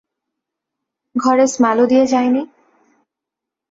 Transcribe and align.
ঘরে 1.15 1.45
স্মালো 1.47 1.83
দিয়ে 1.85 2.05
যায় 2.05 2.29
নি। 2.29 2.41